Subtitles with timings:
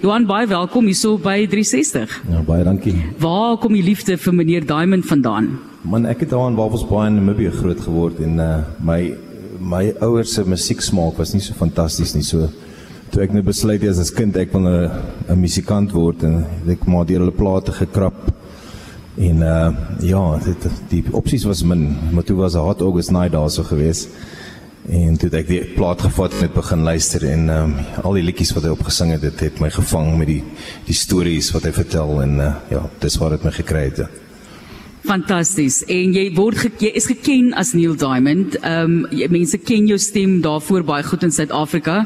[0.00, 2.12] Johan, baie welkom hierso by 360.
[2.32, 2.94] Ja, baie dankie.
[3.20, 5.50] Waar kom die liefde vir meneer Diamond vandaan?
[5.84, 8.96] Man, ek het daar in Wafels Bay in Namibië groot geword en uh my
[9.60, 12.24] my ouers se musieksmaak was nie so fantasties nie.
[12.24, 12.48] So
[13.12, 14.88] toe ek net besluit het as kind ek wil 'n
[15.28, 18.32] 'n musikant word en ek maar deur hulle plate gekrap.
[19.20, 19.68] En uh
[20.00, 24.08] ja, dit die opsies was min, maar toe was 'n hot August night daarso gewees.
[24.90, 28.24] En toe het ek die plaat gevat en het begin luister en um, al die
[28.26, 30.40] liedjies wat hy opgesing het, dit het my gevang met die
[30.88, 34.02] die stories wat hy vertel en uh, ja, dis wat dit my gekry het.
[34.02, 34.08] Ja.
[35.06, 35.80] Fantasties.
[35.88, 38.58] En jy word ge jy is geken as Neil Diamond.
[38.60, 42.04] Ehm um, mense ken jou stem daarvoor baie goed in Suid-Afrika.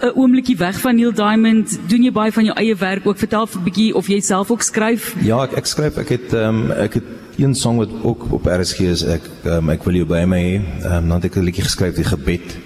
[0.00, 1.78] 'n oombliekie weg van Neil Diamond.
[1.88, 3.18] Doen jy baie van jou eie werk ook?
[3.18, 5.14] Vertel 'n bietjie of jy self ook skryf?
[5.20, 5.96] Ja, ek ek skryf.
[5.96, 7.04] Ek het ehm um, ek het
[7.40, 9.02] een song wat ook op RSG is.
[9.04, 10.56] Ek um, ek wil jou by my hê.
[10.58, 12.56] Ehm um, dan het ek 'n liedjie geskryf, die gebed.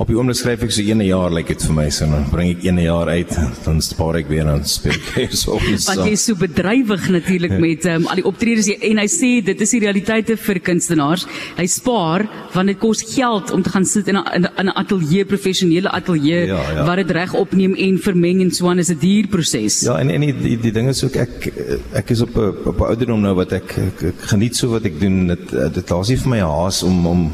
[0.00, 2.24] Op die oomblik skryf ek so 'een jaar lyk like dit vir my so dan
[2.30, 3.32] bring ek 'een jaar uit
[3.64, 5.86] dan spaar ek weer aan speel ek so iets.
[5.86, 9.60] Want jy is so bedrywig natuurlik met um, al die optredes en hy sê dit
[9.60, 11.26] is die realiteite vir kunstenaars.
[11.56, 15.90] Hy spaar want dit kos geld om te gaan sit in 'n 'n ateljee professionele
[15.90, 16.84] ateljee ja, ja.
[16.86, 19.82] wat dit reg opneem en vermeng en so aan is 'n duur proses.
[19.82, 21.52] Ja, en en die die, die ding is ook ek
[21.92, 24.84] ek is op 'n op 'n ouderdom nou wat ek, ek, ek geniet so wat
[24.84, 25.26] ek doen.
[25.26, 27.32] Dit dit laat nie vir my haas om om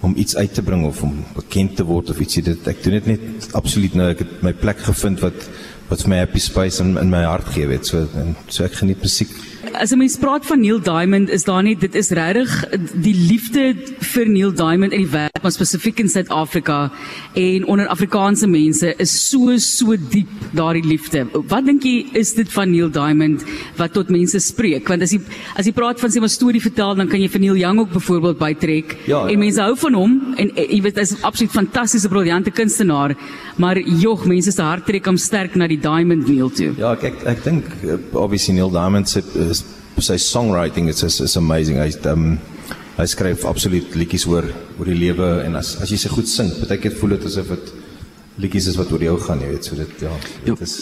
[0.00, 2.98] om iets uit te bring of om bekend te word of ietsie dit ek doen
[2.98, 4.10] dit net absoluut nou.
[4.14, 5.48] Ek het my plek gevind wat
[5.88, 7.86] wat vir my happy space in in my hart gee weet.
[7.88, 9.32] So en so ek geniet musiek
[9.72, 12.64] as 'n mens praat van Neil Diamond, is daar nie dit is regtig
[12.94, 16.90] die liefde vir Neil Diamond in die wêreld, maar spesifiek in Suid-Afrika
[17.34, 21.26] en onder Afrikaanse mense is so so diep daardie liefde.
[21.48, 23.44] Wat dink jy is dit van Neil Diamond
[23.76, 24.88] wat tot mense spreek?
[24.88, 25.20] Want as jy
[25.56, 27.92] as jy praat van sy maar storie vertel, dan kan jy vir Neil Young ook
[27.92, 28.96] byvoorbeeld bytrek.
[29.06, 29.32] Ja, ja.
[29.32, 33.16] En mense hou van hom en eh, jy weet hy's 'n absoluut fantastiese briljante kunstenaar,
[33.56, 36.74] maar jog, mense se hart trek hom sterk na die Diamond Neil toe.
[36.78, 39.57] Ja, ek ek, ek dink eh, obviously Neil Diamond se is
[40.04, 41.80] sy songwriting is is, is amazing.
[41.82, 42.38] Hy um
[42.98, 44.48] hy skryf absoluut liedjies oor
[44.78, 47.52] oor die lewe en as as jy se goed sing, baie keer voel dit asof
[47.54, 47.74] dit
[48.42, 50.14] liedjies is wat oor jou gaan, jy weet, so dit ja,
[50.44, 50.74] dit is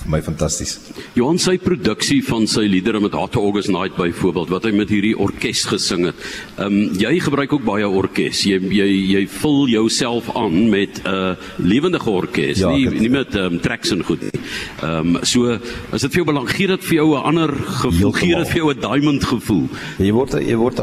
[0.00, 0.78] vir my fantasties.
[1.18, 5.14] Johan sy produksie van sy liedere met Hot August Night byvoorbeeld wat hy met hierdie
[5.18, 6.24] orkes gesing het.
[6.56, 8.44] Ehm um, jy gebruik ook baie orkes.
[8.48, 13.12] Jy jy jy vul jouself aan met 'n uh, lewendige orkes, ja, nie het, nie
[13.12, 14.40] met ehm um, tracks en goed nie.
[14.82, 15.58] Ehm um, so
[15.92, 18.56] as dit vir jou belang gee dit vir jou 'n ander gevoel, gee dit vir
[18.56, 19.68] jou 'n diamond gevoel.
[19.98, 20.80] Jy word jy word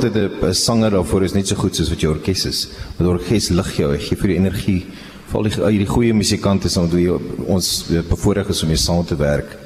[0.00, 2.68] dit 'n sanger daarvoor is net so goed soos wat jou orkes is.
[2.96, 4.86] Want orkes lig jou, gee vir jou energie
[5.32, 9.56] val die die goeie musikante saam met ons bevoorreg is om mee saam te werk.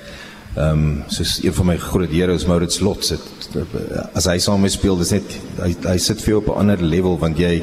[0.57, 3.21] Ehm um, soos een van my groot heroes Maurits Lot sit
[4.15, 7.19] as hy saam speel dis net hy hy sit vir jou op 'n ander level
[7.19, 7.63] want jy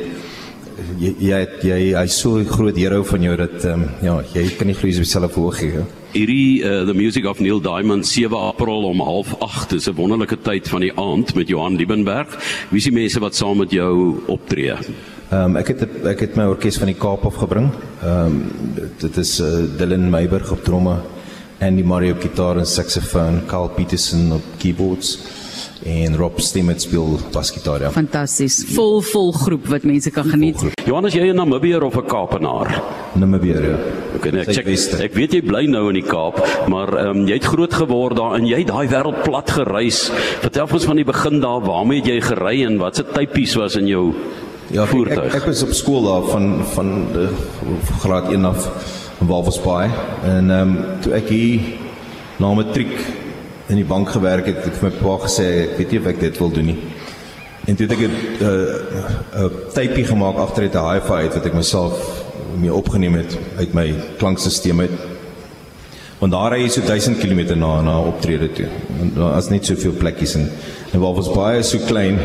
[0.99, 4.67] jy jy jy hy's so groot hero van jou dat ehm um, ja jy kan
[4.67, 5.85] nie glo jy self hoog gee.
[6.13, 10.67] Hierdie uh, the music of Neil Diamond 7 April om 08:30 is 'n wonderlike tyd
[10.67, 12.37] van die aand met Johan Liebenberg.
[12.69, 14.73] Wie is die mense wat saam met jou optree?
[15.29, 17.67] Ehm um, ek het ek het my orkes van die Kaap af gebring.
[18.01, 20.95] Ehm um, dit is uh, Dylan Meiberg op tromme,
[21.61, 25.19] Andy Mario gitaar en saksofoon, Carl Peterson op keyboards
[25.85, 27.85] en Rob Stemmet speel basgitaar.
[27.85, 27.91] Ja.
[27.91, 28.57] Fantasties.
[28.73, 30.65] Vol vol groep wat mense kan geniet.
[30.85, 32.81] Johannes, jy is 'n Namibier of 'n Kaapenaar?
[33.13, 33.61] Namibier.
[33.69, 33.77] Ja.
[34.15, 34.67] Okay, nee, ek check,
[34.99, 38.17] ek weet jy bly nou in die Kaap, maar ehm um, jy het groot geword
[38.17, 40.09] daar en jy het daai wêreld plat gereis.
[40.41, 43.85] Vertel ons van die begin daar, waarmee het jy gery en watse tipies was in
[43.87, 44.15] jou
[44.69, 47.23] Ja, ek, ek, ek was op skool daar van van de,
[48.03, 48.67] graad 1 af
[49.19, 49.89] in Walvisbaai
[50.29, 51.71] en ehm um, toe ek hier
[52.37, 52.93] na matriek
[53.73, 56.09] in die bank gewerk het, het ek vir my pa gesê ek weet nie of
[56.13, 56.77] ek dit wil doen nie.
[57.65, 61.33] En toe het ek 'n 'n uh, uh, typie gemaak agter dit 'n hi-fi uit
[61.33, 62.23] wat ek myself
[62.61, 63.87] mee opgeneem het uit my
[64.21, 64.97] klankstelsel uit.
[66.19, 68.69] Want daar ry jy so 1000 km na na optrede toe.
[69.01, 70.51] En daar is net soveel plekkies en
[70.91, 72.17] En waar was baie so klein.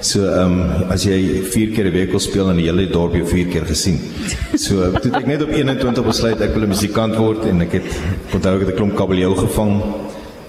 [0.00, 3.14] So ehm um, as jy 4 keer 'n week wil speel in die hele dorp
[3.14, 3.98] jy 4 keer gesien.
[4.56, 7.88] So toe ek net op 21 besluit ek wil 'n musikant word en ek het
[8.34, 9.82] onthou ek het 'n klomp kabeljou gevang.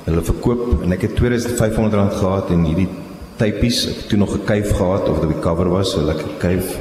[0.05, 2.89] Hulle verkoop en ek het 2500 rand gehad en hierdie
[3.37, 6.29] typies ek het toe nog 'n kuif gehad of dit die cover was so lekker
[6.39, 6.77] kuif.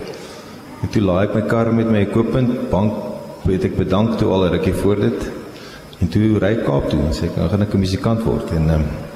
[0.82, 2.92] En toe laai ek my kar met my equipment bank
[3.44, 5.20] weet ek bedank toe al rukkie voor dit.
[6.00, 8.50] En toe ry ek Kaap toe en sê ek nou gaan ek 'n musikant word
[8.52, 9.07] en ehm um,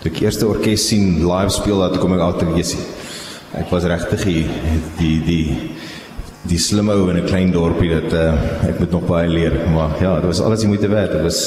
[0.00, 2.80] Toe ek eerste orkes sien live speel, dan kom ek agter Jessie.
[3.60, 4.44] Ek was regtig die
[4.96, 5.42] die die
[6.48, 9.92] die slim ou in 'n klein dorpie dat uh, ek moet nog baie leer, maar
[10.00, 11.12] ja, dit was alles die moeite werd.
[11.12, 11.40] Dit was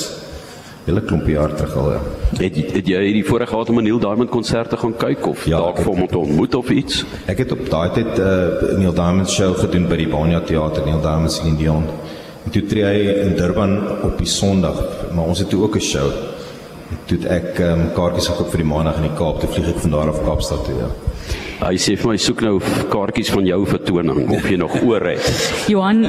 [0.85, 1.91] hele klompie jaar terug al.
[1.93, 2.01] Ja.
[2.43, 5.45] Het, het jy hierdie voorreg gehad om 'n Neil Diamond konsert te gaan kyk of
[5.45, 7.05] ja, dalk vir hom te ontmoet of iets?
[7.25, 10.85] Ek het op daai tyd 'n uh, Neil Diamond show gedoen by die Banya Theater,
[10.85, 11.89] Neil Diamond se Dion.
[12.45, 15.81] En toe tree hy in Durban op die Sondag, maar ons het toe ook 'n
[15.81, 16.11] show.
[17.09, 19.41] Toe ek um, kaartjies gekoop vir die Maandag in die Kaap.
[19.41, 20.91] Toe vlieg ek van daar af Kaapstad toe, ja.
[21.63, 22.53] Hy sê vir my soek nou
[22.91, 25.27] kaartjies van jou vertoning of jy nog oor het.
[25.71, 26.01] Johan,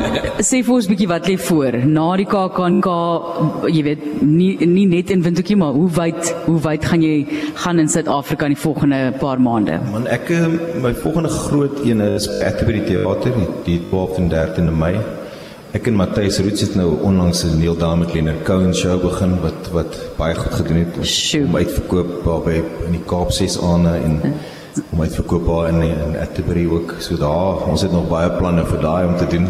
[0.42, 2.88] sê vir ons bietjie wat lê voor na die KAKNK,
[3.70, 7.82] jy weet, nie nie net in Windhoekie maar hoe wyd hoe wyd gaan jy gaan
[7.82, 9.78] in Suid-Afrika in die volgende paar maande?
[9.92, 13.36] Man, ek um, my volgende groot een is Atterbury Theater,
[13.68, 14.96] die 12de en 13de Mei.
[15.74, 19.70] Ek en Matthys Roots het nou onlangs 'n Neil Diamond Leonard Cohen show begin wat
[19.72, 21.06] wat baie goed gedoen het.
[21.06, 21.46] Sjoe.
[21.46, 24.20] Om uitverkoop daar by in die Kaap 6 aane en
[24.92, 26.94] om uitverkoop daar in in Atterbury ook.
[26.98, 29.48] So daar, ons het nog baie planne vir daai om te doen.